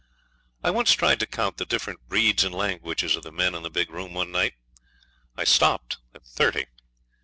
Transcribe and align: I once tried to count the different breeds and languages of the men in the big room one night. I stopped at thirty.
I 0.63 0.71
once 0.71 0.93
tried 0.93 1.19
to 1.19 1.27
count 1.27 1.57
the 1.57 1.65
different 1.67 2.07
breeds 2.07 2.43
and 2.43 2.55
languages 2.55 3.15
of 3.15 3.21
the 3.21 3.31
men 3.31 3.53
in 3.53 3.61
the 3.61 3.69
big 3.69 3.91
room 3.91 4.15
one 4.15 4.31
night. 4.31 4.55
I 5.37 5.43
stopped 5.43 5.97
at 6.15 6.23
thirty. 6.25 6.65